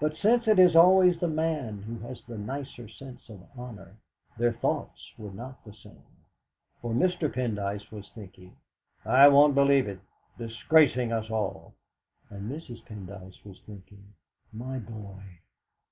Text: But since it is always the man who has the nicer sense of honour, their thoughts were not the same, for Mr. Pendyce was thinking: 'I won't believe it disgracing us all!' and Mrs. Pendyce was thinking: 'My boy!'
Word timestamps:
But 0.00 0.16
since 0.16 0.48
it 0.48 0.58
is 0.58 0.74
always 0.74 1.20
the 1.20 1.28
man 1.28 1.82
who 1.82 2.00
has 2.00 2.20
the 2.20 2.36
nicer 2.36 2.88
sense 2.88 3.28
of 3.28 3.46
honour, 3.56 3.94
their 4.36 4.52
thoughts 4.52 5.12
were 5.16 5.30
not 5.30 5.62
the 5.64 5.72
same, 5.72 6.04
for 6.82 6.92
Mr. 6.92 7.32
Pendyce 7.32 7.92
was 7.92 8.10
thinking: 8.10 8.56
'I 9.04 9.28
won't 9.28 9.54
believe 9.54 9.86
it 9.86 10.00
disgracing 10.36 11.12
us 11.12 11.30
all!' 11.30 11.74
and 12.28 12.50
Mrs. 12.50 12.84
Pendyce 12.86 13.44
was 13.44 13.60
thinking: 13.64 14.14
'My 14.52 14.80
boy!' 14.80 15.38